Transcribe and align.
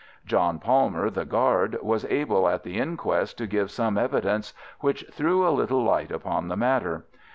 John 0.25 0.57
Palmer, 0.57 1.11
the 1.11 1.25
guard, 1.25 1.77
was 1.83 2.05
able 2.05 2.47
at 2.49 2.63
the 2.63 2.79
inquest 2.79 3.37
to 3.37 3.45
give 3.45 3.69
some 3.69 3.99
evidence 3.99 4.51
which 4.79 5.05
threw 5.11 5.47
a 5.47 5.51
little 5.53 5.83
light 5.83 6.11
upon 6.11 6.47
the 6.47 6.57
matter. 6.57 7.05